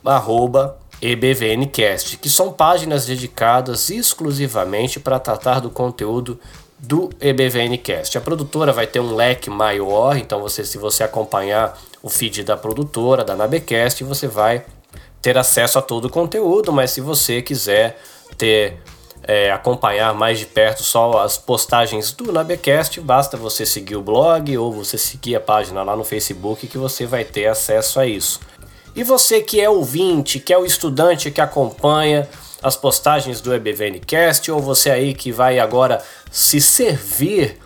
[0.04, 6.38] arroba EBVNcast, que são páginas dedicadas exclusivamente para tratar do conteúdo
[6.78, 8.18] do EBVNcast.
[8.18, 12.56] A produtora vai ter um leque maior, então você, se você acompanhar o feed da
[12.56, 14.64] produtora, da Nabecast, você vai
[15.22, 17.96] ter acesso a todo o conteúdo, mas se você quiser
[18.36, 18.76] ter
[19.22, 24.58] é, acompanhar mais de perto só as postagens do Nabecast, basta você seguir o blog
[24.58, 28.40] ou você seguir a página lá no Facebook que você vai ter acesso a isso.
[28.94, 32.28] E você que é ouvinte, que é o estudante que acompanha
[32.62, 37.58] as postagens do EBVNcast, ou você aí que vai agora se servir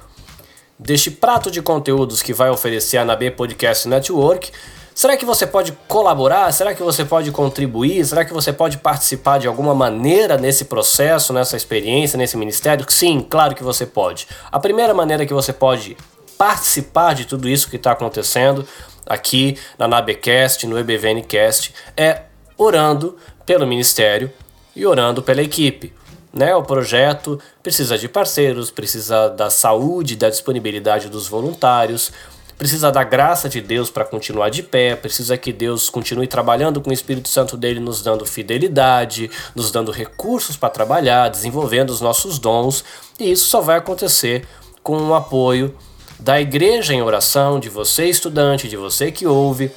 [0.79, 4.53] deste prato de conteúdos que vai oferecer a NAB Podcast Network,
[4.97, 6.51] será que você pode colaborar?
[6.53, 8.03] Será que você pode contribuir?
[8.05, 12.87] Será que você pode participar de alguma maneira nesse processo, nessa experiência, nesse ministério?
[12.89, 14.27] Sim, claro que você pode.
[14.51, 15.99] A primeira maneira que você pode
[16.39, 18.67] participar de tudo isso que está acontecendo
[19.07, 22.23] aqui na Nabecast, no EBVNcast, é
[22.57, 24.33] orando pelo ministério
[24.75, 25.93] e orando pela equipe.
[26.33, 26.55] Né?
[26.55, 32.13] O projeto precisa de parceiros, precisa da saúde, da disponibilidade dos voluntários,
[32.59, 36.91] precisa da graça de Deus para continuar de pé, precisa que Deus continue trabalhando com
[36.91, 42.39] o Espírito Santo dele, nos dando fidelidade, nos dando recursos para trabalhar, desenvolvendo os nossos
[42.39, 42.85] dons,
[43.21, 44.47] e isso só vai acontecer
[44.83, 45.75] com o apoio
[46.19, 49.71] da igreja em oração, de você estudante, de você que ouve,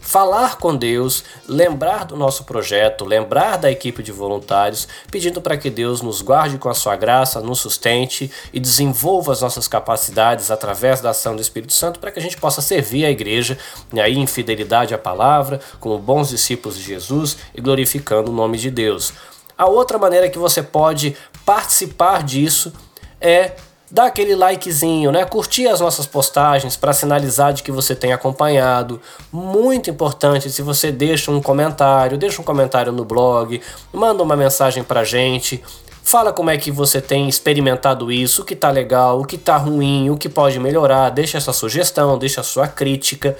[0.00, 5.68] falar com Deus, lembrar do nosso projeto, lembrar da equipe de voluntários, pedindo para que
[5.68, 11.00] Deus nos guarde com a sua graça, nos sustente e desenvolva as nossas capacidades através
[11.00, 13.58] da ação do Espírito Santo para que a gente possa servir a igreja
[13.92, 18.58] e aí em fidelidade à palavra, como bons discípulos de Jesus e glorificando o nome
[18.58, 19.12] de Deus.
[19.56, 22.72] A outra maneira que você pode participar disso
[23.20, 23.52] é
[23.90, 25.24] dá aquele likezinho, né?
[25.24, 29.00] Curtir as nossas postagens para sinalizar de que você tem acompanhado.
[29.32, 33.60] Muito importante se você deixa um comentário, deixa um comentário no blog,
[33.92, 35.62] manda uma mensagem pra gente.
[36.02, 39.56] Fala como é que você tem experimentado isso, o que tá legal, o que tá
[39.56, 43.36] ruim, o que pode melhorar, deixa essa sugestão, deixa a sua crítica.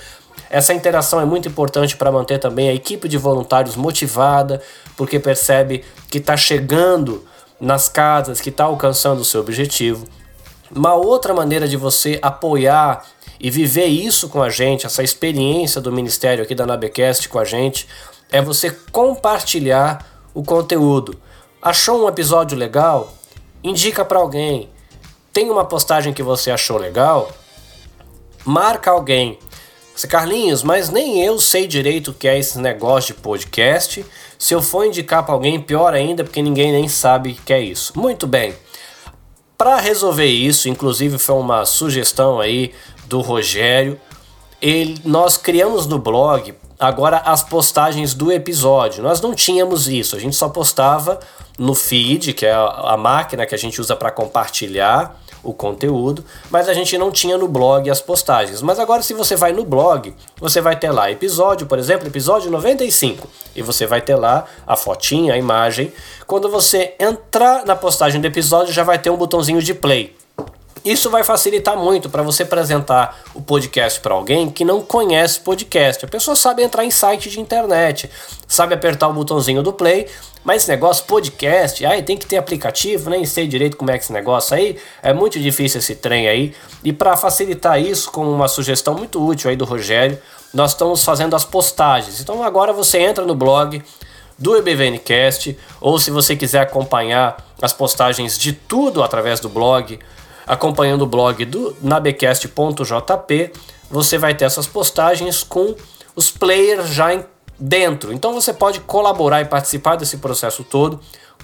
[0.50, 4.60] Essa interação é muito importante para manter também a equipe de voluntários motivada,
[4.96, 7.24] porque percebe que está chegando
[7.58, 10.06] nas casas, que está alcançando o seu objetivo.
[10.74, 13.04] Uma outra maneira de você apoiar
[13.40, 17.44] e viver isso com a gente, essa experiência do ministério aqui da Nabecast com a
[17.44, 17.88] gente,
[18.30, 21.18] é você compartilhar o conteúdo.
[21.60, 23.12] Achou um episódio legal?
[23.64, 24.68] Indica para alguém.
[25.32, 27.30] Tem uma postagem que você achou legal?
[28.44, 29.38] Marca alguém.
[30.08, 34.04] Carlinhos, mas nem eu sei direito o que é esse negócio de podcast.
[34.38, 37.60] Se eu for indicar para alguém, pior ainda, porque ninguém nem sabe o que é
[37.60, 37.92] isso.
[37.98, 38.54] Muito bem.
[39.60, 42.72] Para resolver isso, inclusive foi uma sugestão aí
[43.04, 44.00] do Rogério,
[44.58, 49.02] ele, nós criamos no blog agora as postagens do episódio.
[49.02, 51.20] Nós não tínhamos isso, a gente só postava
[51.58, 56.24] no feed, que é a, a máquina que a gente usa para compartilhar o conteúdo,
[56.50, 58.60] mas a gente não tinha no blog as postagens.
[58.62, 62.50] Mas agora, se você vai no blog, você vai ter lá episódio, por exemplo, episódio
[62.50, 65.92] 95, e você vai ter lá a fotinha, a imagem.
[66.30, 70.16] Quando você entrar na postagem do episódio, já vai ter um botãozinho de play.
[70.84, 76.04] Isso vai facilitar muito para você apresentar o podcast para alguém que não conhece podcast.
[76.04, 78.08] A pessoa sabe entrar em site de internet,
[78.46, 80.06] sabe apertar o botãozinho do play,
[80.44, 84.04] mas esse negócio podcast, aí tem que ter aplicativo, nem sei direito como é que
[84.04, 86.54] esse negócio aí, é muito difícil esse trem aí.
[86.84, 90.16] E para facilitar isso, com uma sugestão muito útil aí do Rogério,
[90.54, 92.20] nós estamos fazendo as postagens.
[92.20, 93.82] Então agora você entra no blog
[94.40, 99.98] do EBVNcast, ou se você quiser acompanhar as postagens de tudo através do blog,
[100.46, 103.52] acompanhando o blog do nabecast.jp,
[103.90, 105.76] você vai ter essas postagens com
[106.16, 107.22] os players já
[107.58, 108.12] dentro.
[108.12, 110.98] Então você pode colaborar e participar desse processo todo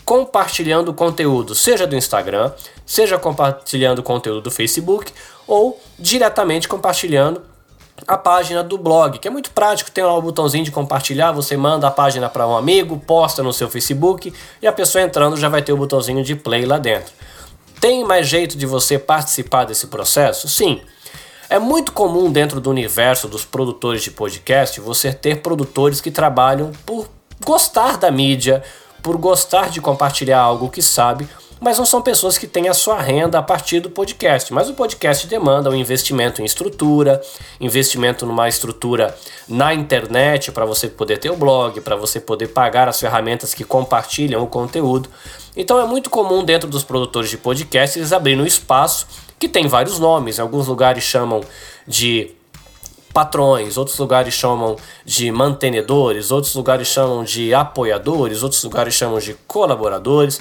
[0.05, 2.53] compartilhando conteúdo, seja do Instagram,
[2.86, 5.12] seja compartilhando conteúdo do Facebook
[5.49, 7.42] ou diretamente compartilhando
[8.07, 11.57] a página do blog, que é muito prático, tem lá o botãozinho de compartilhar, você
[11.57, 15.49] manda a página para um amigo, posta no seu Facebook e a pessoa entrando já
[15.49, 17.12] vai ter o botãozinho de play lá dentro.
[17.80, 20.49] Tem mais jeito de você participar desse processo?
[20.49, 20.80] Sim.
[21.49, 26.72] É muito comum dentro do universo dos produtores de podcast você ter produtores que trabalham
[26.84, 27.09] por
[27.44, 28.64] gostar da mídia,
[29.03, 31.28] por gostar de compartilhar algo que sabe,
[31.61, 34.52] mas não são pessoas que têm a sua renda a partir do podcast.
[34.52, 37.20] Mas o podcast demanda um investimento em estrutura,
[37.61, 39.16] investimento numa estrutura
[39.48, 43.64] na internet para você poder ter o blog, para você poder pagar as ferramentas que
[43.64, 45.09] compartilham o conteúdo.
[45.57, 49.07] Então é muito comum dentro dos produtores de podcast eles abrirem um espaço
[49.38, 50.38] que tem vários nomes.
[50.38, 51.40] Em alguns lugares chamam
[51.86, 52.36] de
[53.16, 59.32] patrões, outros lugares chamam de mantenedores, outros lugares chamam de apoiadores, outros lugares chamam de
[59.46, 60.38] colaboradores.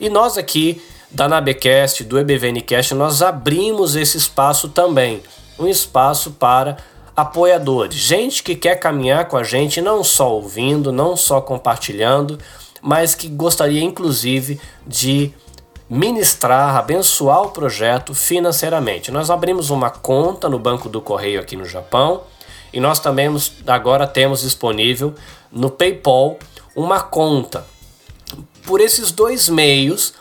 [0.00, 5.22] E nós aqui da Nabecast, do EBVNcast, nós abrimos esse espaço também,
[5.56, 6.78] um espaço para
[7.14, 12.40] apoiadores, gente que quer caminhar com a gente não só ouvindo, não só compartilhando,
[12.82, 15.32] mas que gostaria inclusive de
[15.88, 19.10] ministrar, abençoar o projeto financeiramente.
[19.10, 22.22] Nós abrimos uma conta no Banco do Correio aqui no Japão
[22.72, 23.28] e nós também
[23.66, 25.14] agora temos disponível
[25.50, 26.38] no PayPal
[26.74, 27.64] uma conta.
[28.66, 30.12] Por esses dois meios,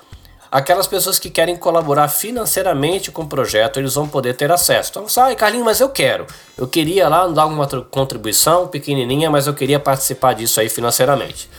[0.52, 4.92] aquelas pessoas que querem colaborar financeiramente com o projeto, eles vão poder ter acesso.
[4.92, 6.28] Então, sai, Carlinhos, mas eu quero.
[6.56, 11.50] Eu queria lá dar uma contribuição pequenininha, mas eu queria participar disso aí financeiramente.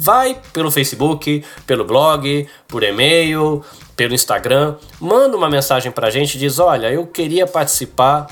[0.00, 3.64] Vai pelo Facebook, pelo blog, por e-mail,
[3.96, 8.28] pelo Instagram, manda uma mensagem pra gente diz: "Olha, eu queria participar.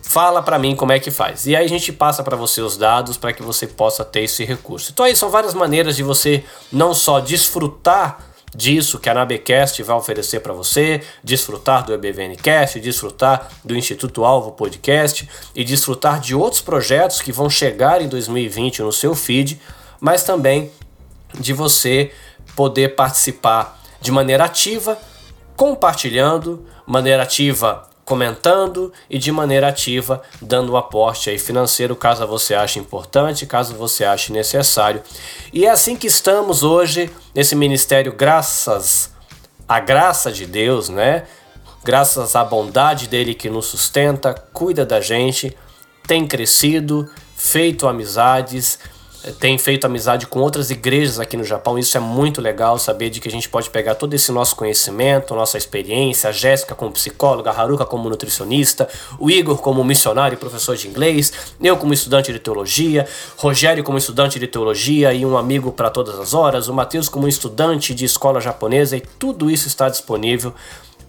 [0.00, 1.46] Fala para mim como é que faz".
[1.46, 4.44] E aí a gente passa para você os dados para que você possa ter esse
[4.44, 4.92] recurso.
[4.92, 9.96] Então aí são várias maneiras de você não só desfrutar disso que a Nabecast vai
[9.96, 16.60] oferecer para você, desfrutar do EBVNcast, desfrutar do Instituto Alvo Podcast e desfrutar de outros
[16.60, 19.58] projetos que vão chegar em 2020 no seu feed
[20.02, 20.72] mas também
[21.32, 22.10] de você
[22.56, 24.98] poder participar de maneira ativa,
[25.56, 32.80] compartilhando, maneira ativa comentando e de maneira ativa dando aporte aí financeiro caso você ache
[32.80, 35.00] importante, caso você ache necessário.
[35.52, 39.12] E é assim que estamos hoje nesse ministério graças
[39.68, 41.22] à graça de Deus, né?
[41.84, 45.56] Graças à bondade dele que nos sustenta, cuida da gente,
[46.04, 48.80] tem crescido, feito amizades,
[49.38, 51.78] tem feito amizade com outras igrejas aqui no Japão.
[51.78, 55.34] Isso é muito legal saber de que a gente pode pegar todo esse nosso conhecimento,
[55.34, 60.38] nossa experiência, a Jéssica como psicóloga, a Haruka como nutricionista, o Igor como missionário e
[60.38, 63.06] professor de inglês, eu como estudante de teologia,
[63.36, 67.28] Rogério como estudante de teologia e um amigo para todas as horas, o Matheus como
[67.28, 70.52] estudante de escola japonesa e tudo isso está disponível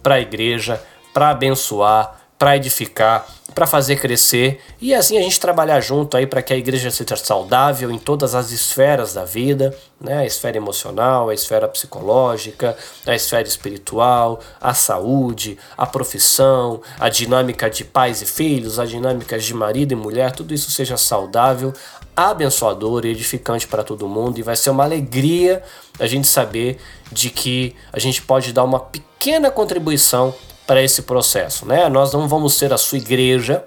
[0.02, 0.80] para a igreja,
[1.12, 6.42] para abençoar, para edificar para fazer crescer e assim a gente trabalhar junto aí para
[6.42, 10.18] que a igreja seja saudável em todas as esferas da vida, né?
[10.18, 12.76] A esfera emocional, a esfera psicológica,
[13.06, 19.38] a esfera espiritual, a saúde, a profissão, a dinâmica de pais e filhos, a dinâmica
[19.38, 21.72] de marido e mulher, tudo isso seja saudável,
[22.14, 25.62] abençoador e edificante para todo mundo e vai ser uma alegria
[25.98, 26.78] a gente saber
[27.10, 30.34] de que a gente pode dar uma pequena contribuição
[30.66, 31.88] para esse processo, né?
[31.88, 33.64] Nós não vamos ser a sua igreja,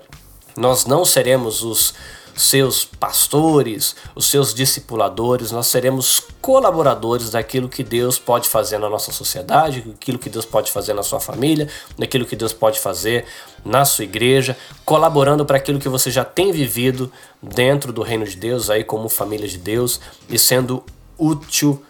[0.56, 1.94] nós não seremos os
[2.36, 9.12] seus pastores, os seus discipuladores, nós seremos colaboradores daquilo que Deus pode fazer na nossa
[9.12, 11.68] sociedade, aquilo que Deus pode fazer na sua família,
[11.98, 13.26] daquilo que Deus pode fazer
[13.66, 18.36] na sua igreja, colaborando para aquilo que você já tem vivido dentro do reino de
[18.36, 20.84] Deus, aí como família de Deus, e sendo
[21.18, 21.84] útil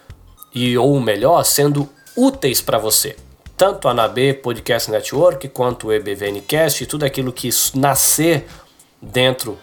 [0.55, 3.17] e ou melhor, sendo úteis para você
[3.57, 8.47] tanto a NAB Podcast Network quanto o EBVNcast, tudo aquilo que nascer
[9.01, 9.57] dentro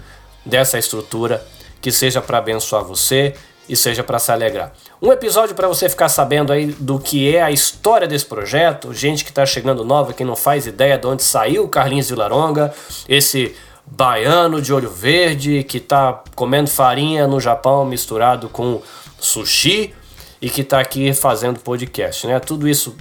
[0.45, 1.47] dessa estrutura,
[1.81, 3.35] que seja para abençoar você
[3.69, 4.73] e seja para se alegrar.
[5.01, 9.23] Um episódio para você ficar sabendo aí do que é a história desse projeto, gente
[9.23, 12.75] que está chegando nova, que não faz ideia de onde saiu o Carlinhos Vilaronga,
[13.09, 13.55] esse
[13.87, 18.83] baiano de olho verde que está comendo farinha no Japão misturado com
[19.21, 19.95] sushi
[20.43, 22.41] e que está aqui fazendo podcast, né?
[22.41, 22.97] Tudo isso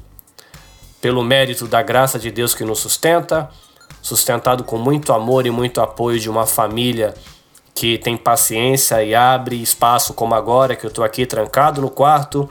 [1.03, 3.49] pelo mérito da graça de Deus que nos sustenta,
[4.01, 7.13] sustentado com muito amor e muito apoio de uma família
[7.75, 12.49] que tem paciência e abre espaço como agora que eu estou aqui trancado no quarto,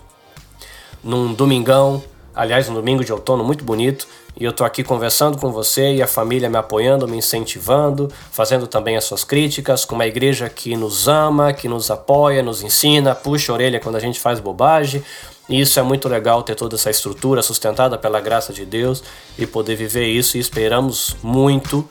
[1.02, 4.06] num domingão, aliás, um domingo de outono muito bonito,
[4.38, 8.66] e eu estou aqui conversando com você e a família me apoiando, me incentivando, fazendo
[8.66, 13.14] também as suas críticas, com uma igreja que nos ama, que nos apoia, nos ensina,
[13.14, 15.02] puxa a orelha quando a gente faz bobagem,
[15.48, 19.02] e isso é muito legal ter toda essa estrutura sustentada pela graça de Deus
[19.36, 20.36] e poder viver isso.
[20.36, 21.88] E esperamos muito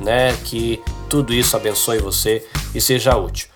[0.00, 3.48] né, que tudo isso abençoe você e seja útil.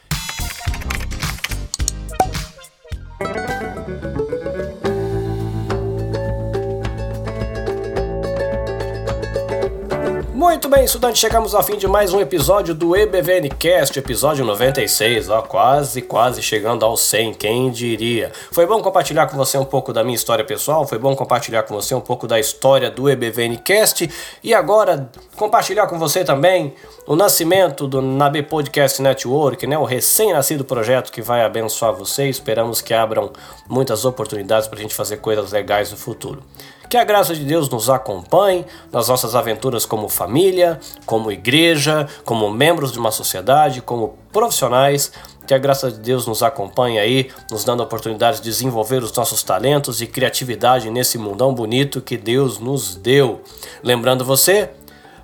[10.51, 15.43] Muito bem, estudante, chegamos ao fim de mais um episódio do EBVNcast, episódio 96, ó,
[15.43, 18.33] quase, quase chegando ao 100, quem diria.
[18.51, 21.73] Foi bom compartilhar com você um pouco da minha história pessoal, foi bom compartilhar com
[21.73, 24.11] você um pouco da história do EBVNcast
[24.43, 26.75] e agora compartilhar com você também
[27.07, 32.29] o nascimento do NAB Podcast Network, né, o recém-nascido projeto que vai abençoar você.
[32.29, 33.33] Esperamos que abram
[33.69, 36.43] muitas oportunidades para a gente fazer coisas legais no futuro.
[36.91, 42.51] Que a graça de Deus nos acompanhe nas nossas aventuras como família, como igreja, como
[42.51, 45.13] membros de uma sociedade, como profissionais.
[45.47, 49.13] Que a graça de Deus nos acompanhe aí, nos dando a oportunidade de desenvolver os
[49.13, 53.41] nossos talentos e criatividade nesse mundão bonito que Deus nos deu.
[53.85, 54.71] Lembrando você,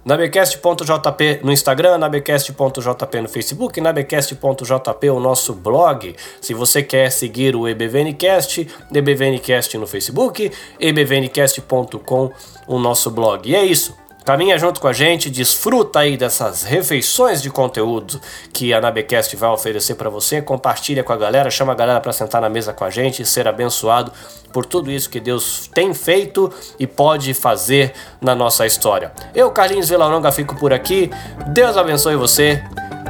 [0.07, 6.15] nabecast.jp no Instagram, nabecast.jp no Facebook, nabecast.jp o nosso blog.
[6.41, 12.31] Se você quer seguir o EBVNcast, EBVNcast no Facebook, ebvncast.com
[12.69, 13.51] o nosso blog.
[13.51, 14.06] E é isso.
[14.27, 18.21] Caminha junto com a gente, desfruta aí dessas refeições de conteúdo
[18.53, 20.43] que a Nabecast vai oferecer para você.
[20.43, 23.25] Compartilha com a galera, chama a galera para sentar na mesa com a gente e
[23.25, 24.11] ser abençoado
[24.53, 29.13] por tudo isso que Deus tem feito e pode fazer na nossa história.
[29.33, 31.09] Eu, Carlinhos Vilaronga, fico por aqui.
[31.51, 32.61] Deus abençoe você.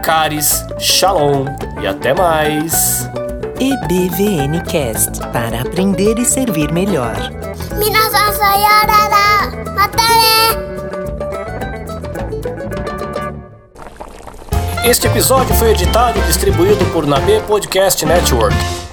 [0.05, 1.47] Caris, Shalom
[1.81, 3.09] e até mais.
[3.59, 7.17] EBVN Cast para aprender e servir melhor.
[7.79, 8.27] 皆さ
[14.85, 18.86] Este episódio foi editado e distribuído por Nabe Podcast Network.